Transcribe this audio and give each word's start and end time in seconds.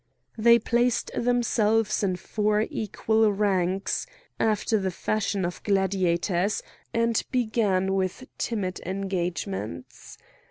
They 0.35 0.57
placed 0.57 1.11
themselves 1.15 2.01
in 2.01 2.15
four 2.15 2.65
equal 2.71 3.31
ranks, 3.31 4.07
after 4.39 4.79
the 4.79 4.89
fashion 4.89 5.45
of 5.45 5.61
gladiators, 5.61 6.63
and 6.91 7.21
began 7.31 7.93
with 7.93 8.25
timid 8.39 8.81
engagements. 8.83 10.17